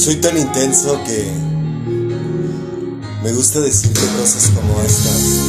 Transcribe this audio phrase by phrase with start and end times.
[0.00, 1.30] Soy tan intenso que
[3.22, 5.40] me gusta decirte cosas como estas.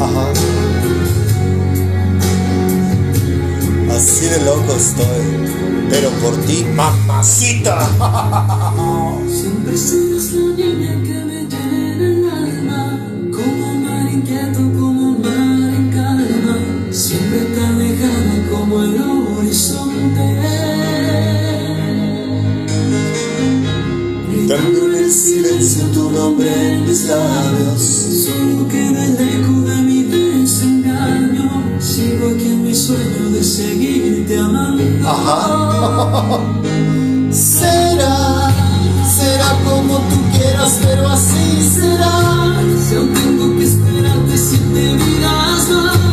[0.00, 0.32] Ajá.
[3.94, 7.78] Así de loco estoy, pero por ti, mamacita.
[9.28, 9.76] Siempre
[24.46, 30.04] Gritando en el silencio tu nombre en mis labios, solo queda el eco de mi
[30.04, 31.50] desengaño.
[31.80, 34.84] Sigo aquí en mi sueño de seguirte amando.
[37.32, 38.52] Será,
[39.18, 42.54] será como tú quieras, pero así será.
[42.88, 46.05] Si aún tengo que esperarte siete vidas más,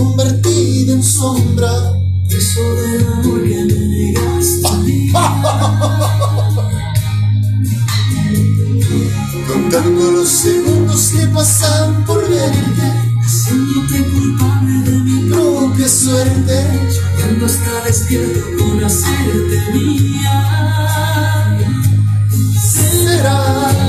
[0.00, 1.72] huella, convertida en sombra.
[2.28, 5.12] beso del amor que me negaste.
[9.48, 16.66] Contando los segundos que pasan por verte, Haciéndote culpable de mi propia suerte.
[17.16, 20.36] Cuando está despierto con hacerte mía.
[22.72, 23.79] Será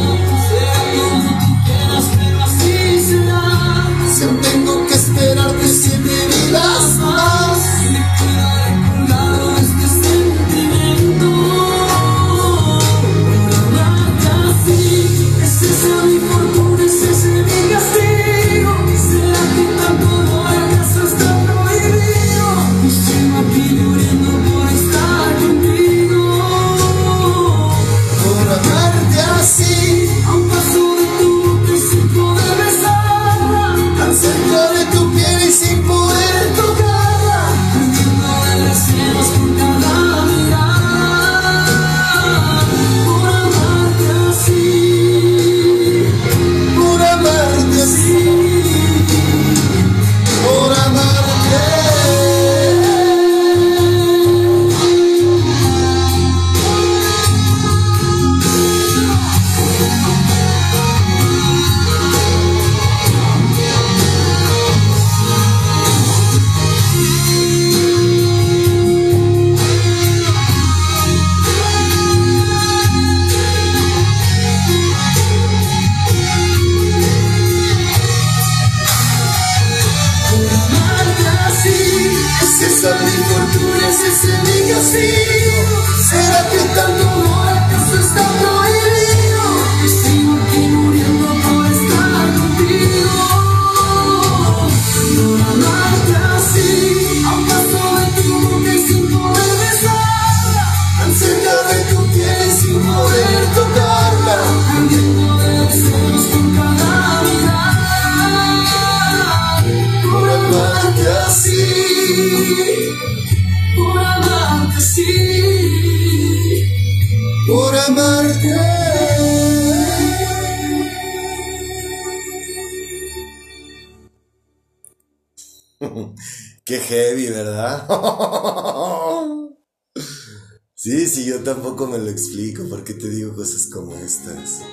[130.83, 132.67] Sí, sí, yo tampoco me lo explico.
[132.67, 134.63] ¿Por qué te digo cosas como estas?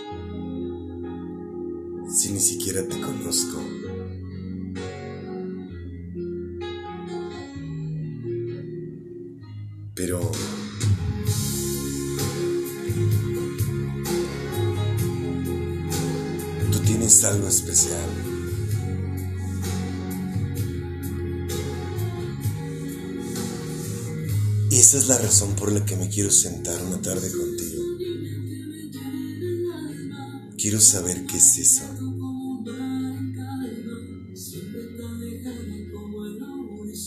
[2.11, 3.61] Si ni siquiera te conozco.
[9.95, 10.33] Pero...
[16.73, 18.28] Tú tienes algo especial.
[24.79, 27.83] Y esa es la razón por la que me quiero sentar una tarde contigo.
[30.57, 31.83] Quiero saber qué es eso.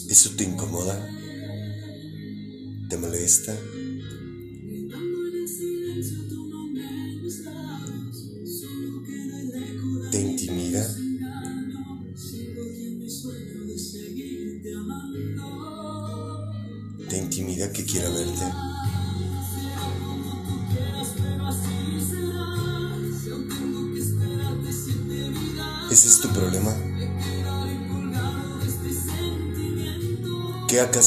[0.09, 1.09] ¿Eso te incomoda?
[2.89, 3.57] ¿Te molesta?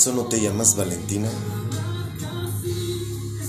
[0.05, 1.31] Acaso no te llamas Valentina?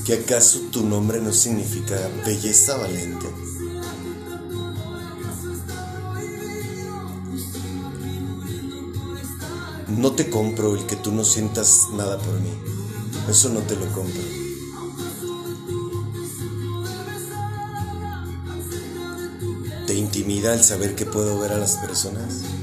[0.06, 3.26] ¿Qué acaso tu nombre no significa belleza valiente?
[9.90, 12.54] No te compro el que tú no sientas nada por mí.
[13.30, 14.22] Eso no te lo compro.
[19.88, 22.55] ¿Te intimida el saber que puedo ver a las personas?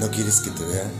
[0.00, 0.90] ¿No quieres que te vean?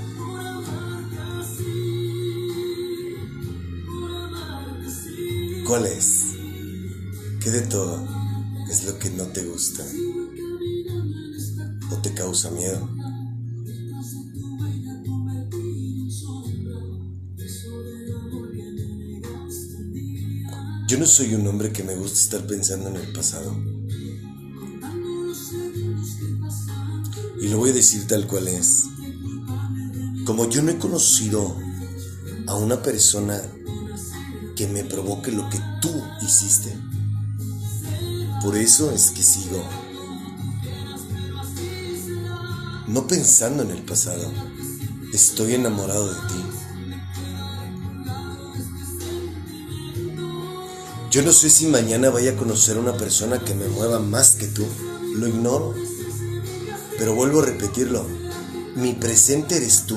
[5.66, 6.34] ¿Cuál es?
[7.40, 8.08] ¿Qué de todo
[8.68, 9.84] es lo que no te gusta?
[11.92, 12.88] ¿O te causa miedo?
[20.88, 23.77] Yo no soy un hombre que me gusta estar pensando en el pasado.
[27.48, 28.84] Y lo voy a decir tal cual es.
[30.26, 31.56] Como yo no he conocido
[32.46, 33.40] a una persona
[34.54, 35.90] que me provoque lo que tú
[36.20, 36.78] hiciste,
[38.42, 39.64] por eso es que sigo.
[42.86, 44.30] No pensando en el pasado,
[45.14, 46.44] estoy enamorado de ti.
[51.10, 54.32] Yo no sé si mañana vaya a conocer a una persona que me mueva más
[54.32, 54.66] que tú.
[55.14, 55.87] Lo ignoro.
[56.98, 58.04] Pero vuelvo a repetirlo.
[58.74, 59.96] Mi presente eres tú.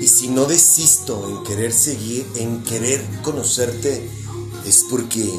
[0.00, 4.10] Y si no desisto en querer seguir, en querer conocerte,
[4.66, 5.30] es porque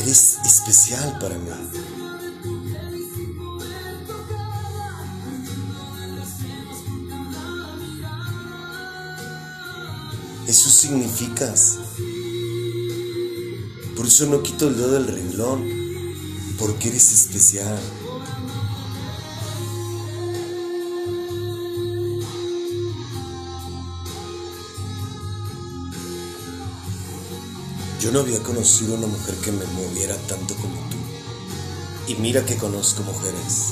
[0.00, 1.50] eres especial para mí.
[10.48, 11.78] Eso significas.
[14.02, 15.64] Por eso no quito el dedo del renglón,
[16.58, 17.78] porque eres especial.
[28.00, 30.96] Yo no había conocido una mujer que me moviera tanto como tú.
[32.08, 33.66] Y mira que conozco mujeres.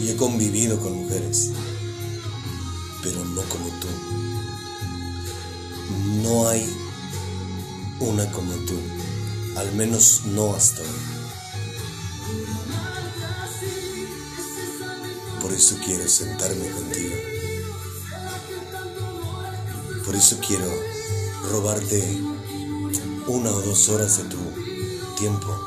[0.00, 1.50] Y he convivido con mujeres.
[3.02, 3.88] Pero no como tú.
[6.22, 6.87] No hay
[8.00, 8.78] una como tú.
[9.56, 10.88] Al menos no hasta hoy.
[15.42, 17.14] Por eso quiero sentarme contigo.
[20.04, 20.70] Por eso quiero
[21.50, 22.02] robarte
[23.26, 24.38] una o dos horas de tu
[25.16, 25.57] tiempo.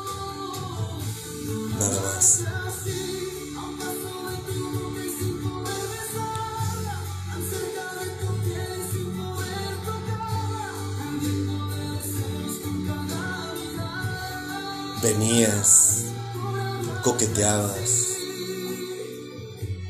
[17.02, 18.06] Coqueteabas,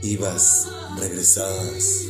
[0.03, 0.67] ibas,
[0.99, 2.07] regresabas.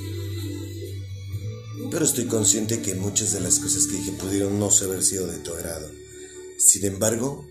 [1.91, 5.39] Pero estoy consciente que muchas de las cosas que dije pudieron no haber sido de
[5.39, 5.91] tu agrado.
[6.59, 7.45] Sin embargo,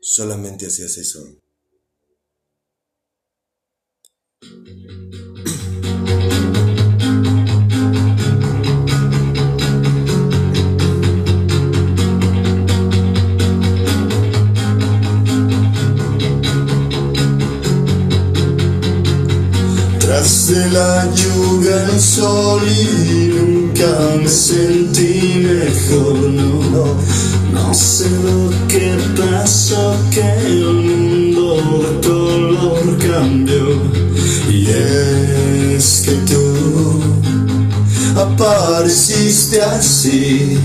[0.00, 1.24] solamente hacías eso.
[20.50, 26.96] La lluvia el sol y nunca me sentí mejor, no,
[27.52, 33.82] no sé lo que pasó, que el mundo de color cambió.
[34.50, 37.00] Y es que tú
[38.16, 40.58] apareciste así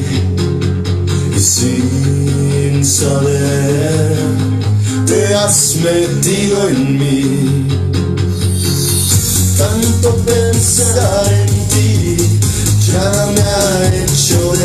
[1.36, 4.18] y sin saber
[5.06, 7.87] te has metido en mí
[10.02, 12.18] tanto pensar en ti
[12.88, 14.57] ya me ha hecho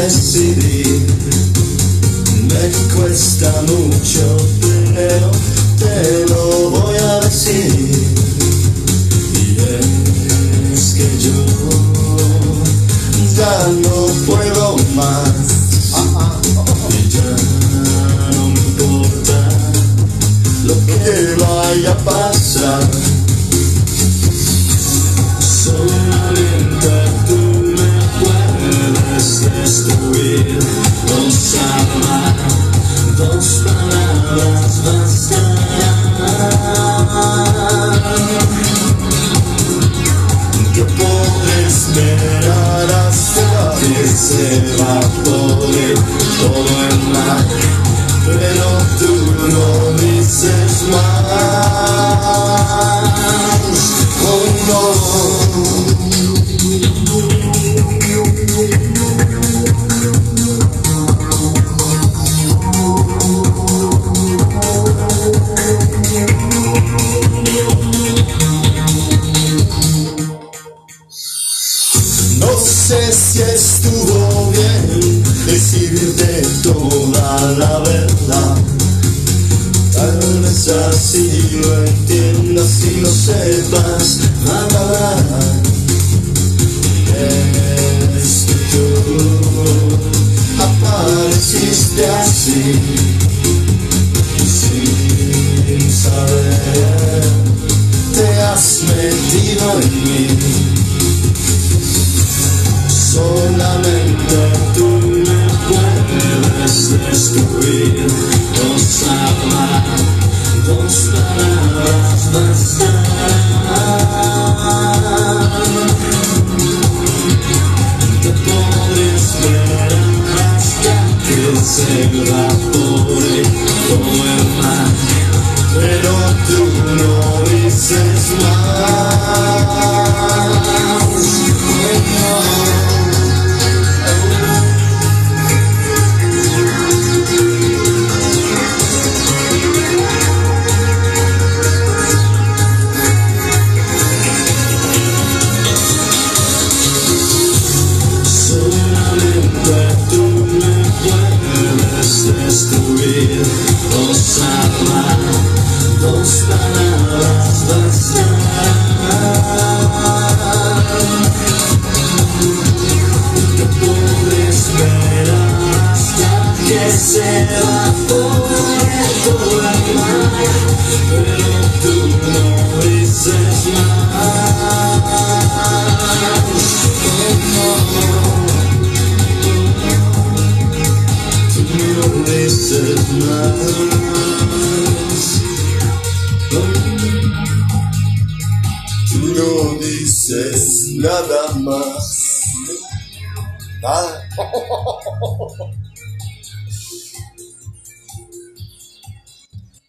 [121.87, 122.52] que se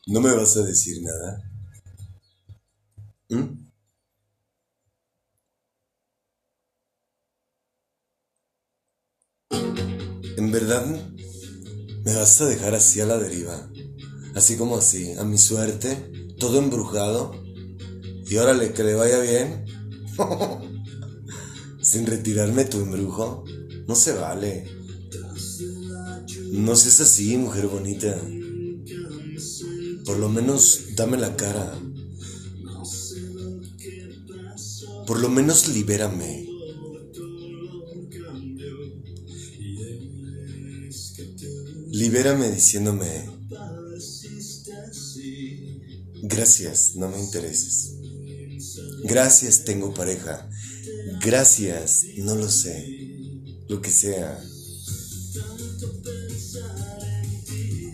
[0.07, 1.43] ¿No me vas a decir nada?
[3.29, 3.67] ¿Mm?
[10.37, 10.87] ¿En verdad
[12.03, 13.69] me vas a dejar así a la deriva?
[14.33, 17.43] Así como así, a mi suerte, todo embrujado.
[18.25, 19.65] Y órale, que le vaya bien.
[21.81, 23.43] Sin retirarme tu embrujo.
[23.87, 24.65] No se vale.
[26.51, 28.15] No seas así, mujer bonita.
[30.05, 31.79] Por lo menos dame la cara.
[35.07, 36.47] Por lo menos libérame.
[41.91, 43.29] Libérame diciéndome,
[46.23, 47.93] gracias, no me intereses.
[49.03, 50.49] Gracias, tengo pareja.
[51.21, 53.12] Gracias, no lo sé.
[53.67, 54.43] Lo que sea.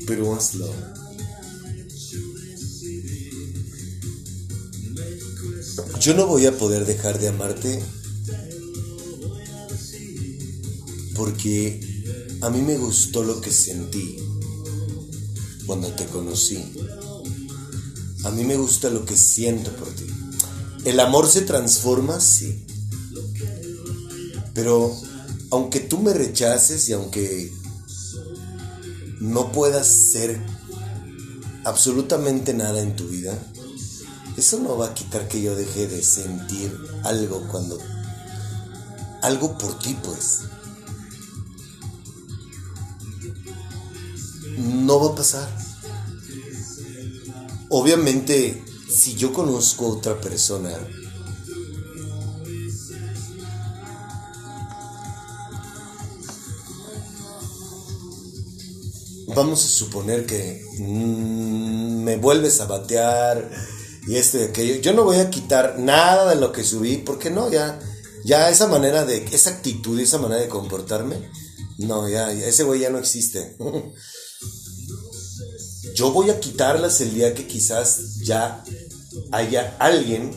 [0.05, 0.69] Pero hazlo.
[5.99, 7.83] Yo no voy a poder dejar de amarte
[11.15, 11.79] porque
[12.41, 14.17] a mí me gustó lo que sentí
[15.65, 16.63] cuando te conocí.
[18.23, 20.05] A mí me gusta lo que siento por ti.
[20.85, 22.65] El amor se transforma, sí.
[24.53, 24.95] Pero
[25.51, 27.51] aunque tú me rechaces y aunque
[29.19, 30.39] no puedas ser
[31.63, 33.37] absolutamente nada en tu vida,
[34.37, 37.77] eso no va a quitar que yo deje de sentir algo cuando...
[39.21, 40.43] Algo por ti, pues.
[44.57, 45.49] No va a pasar.
[47.67, 50.71] Obviamente, si yo conozco a otra persona
[59.39, 63.50] vamos a suponer que mm, me vuelves a batear
[64.08, 64.75] y esto y aquello.
[64.81, 67.79] Yo no voy a quitar nada de lo que subí, porque no, ya,
[68.25, 71.15] ya esa manera de, esa actitud y esa manera de comportarme,
[71.77, 73.55] no, ya ese güey ya no existe.
[75.96, 78.63] Yo voy a quitarlas el día que quizás ya
[79.31, 80.31] haya alguien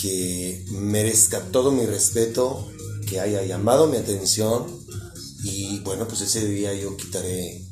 [0.00, 2.70] que merezca todo mi respeto,
[3.08, 4.66] que haya llamado mi atención
[5.44, 7.67] y bueno, pues ese día yo quitaré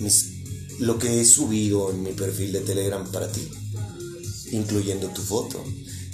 [0.00, 3.48] mis, lo que he subido en mi perfil de Telegram para ti,
[4.52, 5.64] incluyendo tu foto.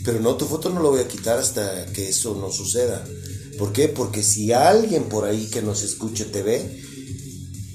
[0.04, 3.04] Pero no, tu foto no lo voy a quitar hasta que eso no suceda.
[3.58, 3.88] ¿Por qué?
[3.88, 6.82] Porque si alguien por ahí que nos escuche te ve,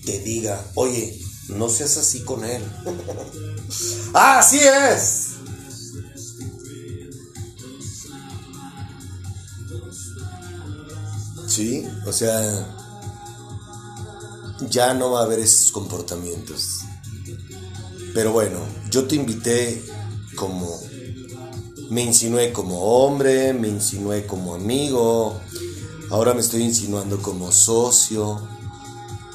[0.05, 1.19] te diga, oye,
[1.50, 2.63] no seas así con él.
[4.13, 5.35] ¡Así es!
[11.47, 12.85] Sí, o sea,
[14.69, 16.81] ya no va a haber esos comportamientos.
[18.13, 19.84] Pero bueno, yo te invité
[20.36, 20.79] como,
[21.89, 25.39] me insinué como hombre, me insinué como amigo,
[26.10, 28.48] ahora me estoy insinuando como socio,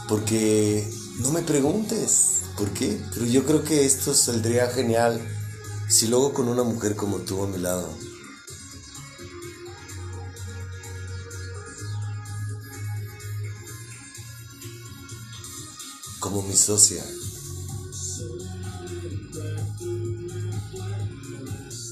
[0.08, 5.20] porque no me preguntes por qué, pero yo creo que esto saldría genial
[5.88, 7.88] si luego con una mujer como tú a mi lado.
[16.30, 17.04] Como mi socia.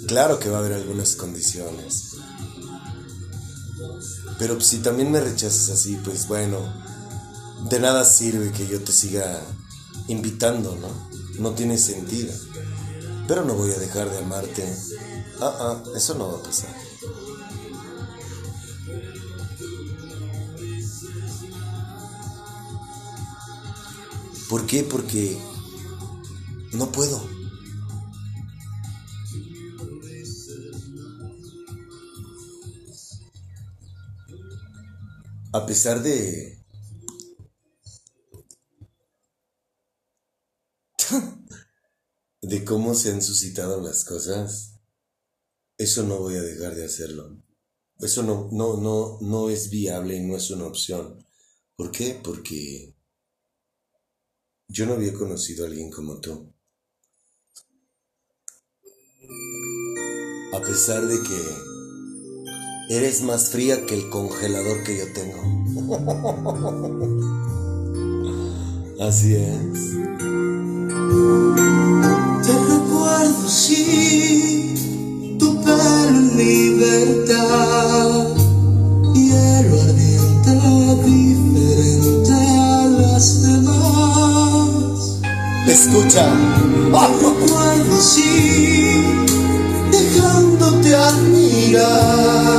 [0.07, 2.13] Claro que va a haber algunas condiciones.
[4.39, 6.61] Pero si también me rechazas así, pues bueno,
[7.69, 9.43] de nada sirve que yo te siga
[10.07, 10.89] invitando, ¿no?
[11.41, 12.33] No tiene sentido.
[13.27, 14.65] Pero no voy a dejar de amarte.
[15.41, 16.88] Ah, ah, eso no va a pasar.
[24.49, 24.83] ¿Por qué?
[24.83, 25.37] Porque
[26.73, 27.23] no puedo.
[35.53, 36.59] A pesar de
[42.43, 44.75] de cómo se han suscitado las cosas,
[45.77, 47.43] eso no voy a dejar de hacerlo.
[47.99, 51.25] Eso no, no, no, no es viable y no es una opción.
[51.77, 52.19] ¿Por qué?
[52.23, 52.95] Porque
[54.69, 56.53] yo no había conocido a alguien como tú.
[60.53, 65.43] A pesar de que eres más fría que el congelador que yo tengo.
[69.01, 69.93] Así es.
[72.43, 74.75] Te recuerdo, sí,
[75.39, 77.68] tu pelo libertad,
[85.89, 86.27] Escucha.
[87.19, 89.03] Recuerdo, sí,
[89.91, 92.58] dejándote admirar,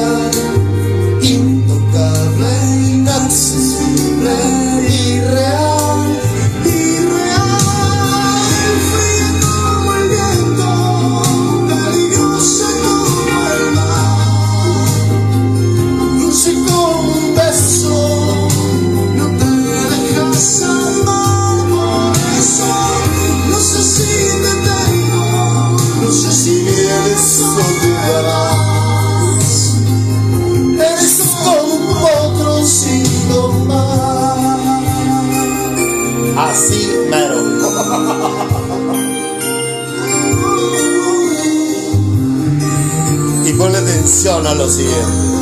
[44.55, 45.38] lo siguiente.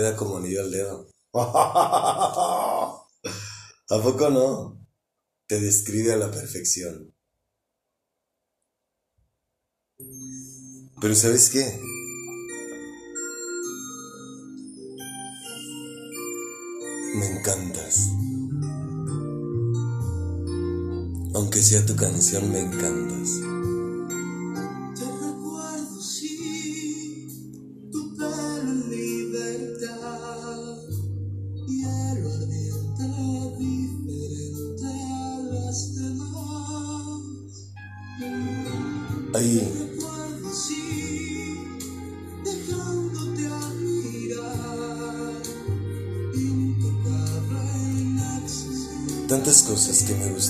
[0.00, 1.10] Queda como anillo al dedo?
[1.34, 3.06] ¿A
[4.02, 4.80] poco no?
[5.46, 7.14] Te describe a la perfección.
[11.00, 11.78] Pero ¿sabes qué?
[17.16, 18.08] Me encantas.
[21.34, 23.49] Aunque sea tu canción, me encantas.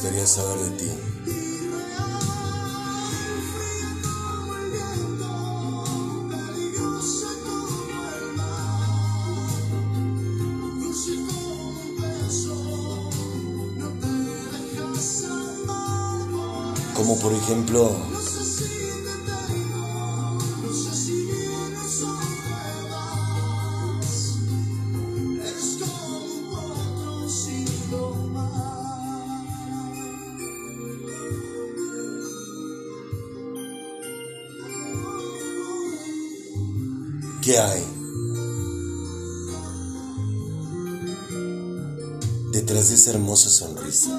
[0.00, 1.09] Gustaría saber de ti.
[37.50, 37.82] ¿Qué hay?
[42.52, 44.10] Detrás de esa hermosa sonrisa.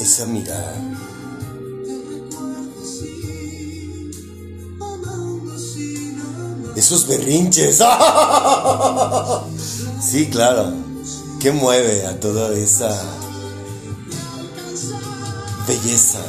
[0.00, 0.76] Esa mirada.
[6.76, 7.82] Esos berrinches.
[10.04, 10.83] Sí, claro.
[11.44, 12.88] ¿Qué mueve a toda esa
[15.68, 16.24] belleza?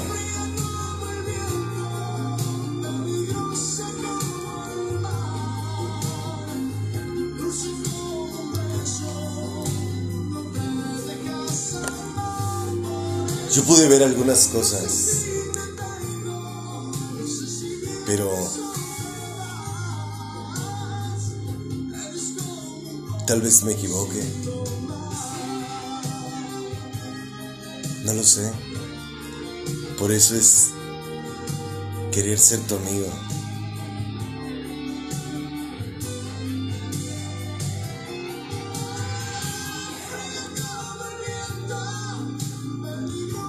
[13.53, 15.21] Yo pude ver algunas cosas,
[18.05, 18.29] pero
[23.25, 24.64] tal vez me equivoque.
[28.05, 28.53] No lo sé.
[29.97, 30.67] Por eso es
[32.11, 33.07] querer ser tu amigo.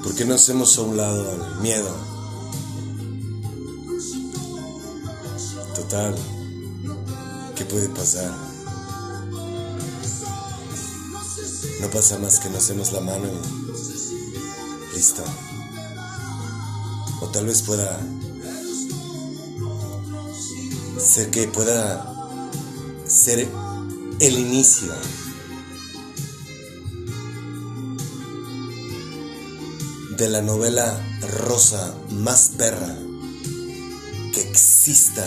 [0.02, 1.94] ¿Por qué no hacemos a un lado el miedo?
[5.74, 6.16] Total,
[7.54, 8.34] ¿qué puede pasar?
[11.82, 13.65] No pasa más que nos hacemos la mano
[17.20, 18.00] O tal vez pueda
[20.98, 22.04] ser que pueda
[23.06, 23.48] ser
[24.18, 24.92] el inicio
[30.16, 31.00] de la novela
[31.46, 32.96] rosa más perra
[34.32, 35.24] que exista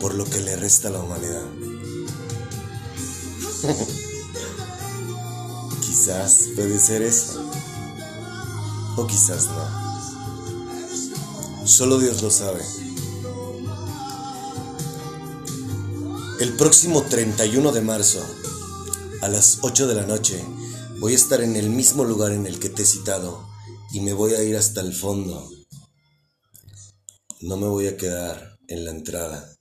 [0.00, 1.44] por lo que le resta a la humanidad.
[6.04, 7.50] quizás puede ser eso.
[8.96, 9.84] O quizás no.
[11.66, 12.62] Solo Dios lo sabe.
[16.40, 18.24] El próximo 31 de marzo,
[19.22, 20.44] a las 8 de la noche,
[21.00, 23.48] voy a estar en el mismo lugar en el que te he citado
[23.92, 25.50] y me voy a ir hasta el fondo.
[27.40, 29.56] No me voy a quedar en la entrada.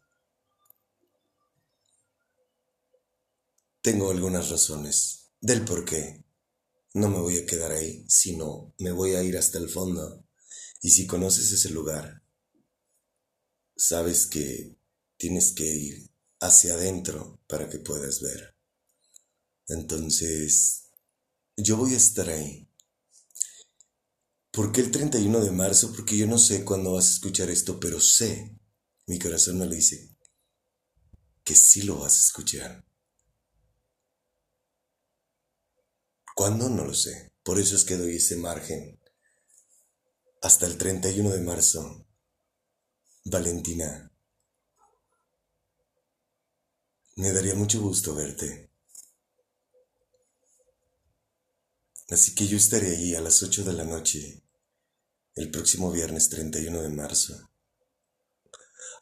[3.82, 6.22] Tengo algunas razones del por qué
[6.93, 10.25] no me voy a quedar ahí, sino me voy a ir hasta el fondo.
[10.82, 12.23] Y si conoces ese lugar,
[13.75, 14.77] sabes que
[15.17, 18.56] tienes que ir hacia adentro para que puedas ver.
[19.67, 20.89] Entonces,
[21.58, 22.69] yo voy a estar ahí.
[24.51, 25.91] ¿Por qué el 31 de marzo?
[25.93, 28.56] Porque yo no sé cuándo vas a escuchar esto, pero sé,
[29.08, 30.15] mi corazón me lo dice,
[31.43, 32.86] que sí lo vas a escuchar.
[36.36, 36.69] ¿Cuándo?
[36.69, 37.34] No lo sé.
[37.43, 39.00] Por eso es que doy ese margen.
[40.41, 42.08] Hasta el 31 de marzo.
[43.26, 44.12] Valentina.
[47.15, 48.72] Me daría mucho gusto verte.
[52.10, 54.43] Así que yo estaré allí a las 8 de la noche,
[55.36, 57.50] el próximo viernes 31 de marzo.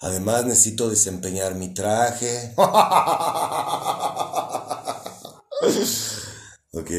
[0.01, 2.53] Además necesito desempeñar mi traje.
[6.71, 6.91] ok.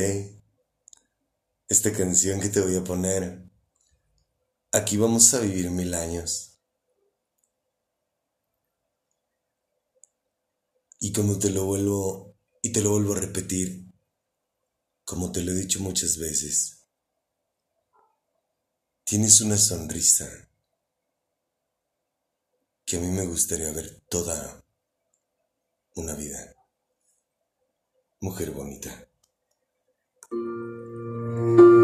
[1.69, 3.51] Esta canción que te voy a poner.
[4.73, 6.59] Aquí vamos a vivir mil años.
[10.99, 13.93] Y como te lo vuelvo, y te lo vuelvo a repetir,
[15.05, 16.87] como te lo he dicho muchas veces,
[19.05, 20.49] tienes una sonrisa
[22.85, 24.65] que a mí me gustaría ver toda
[25.95, 26.55] una vida.
[28.21, 29.12] Mujer bonita.
[30.33, 31.82] thank you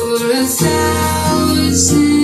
[0.00, 2.19] for a thousand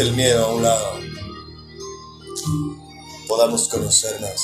[0.00, 0.98] el miedo a un lado,
[3.28, 4.40] podamos conocernos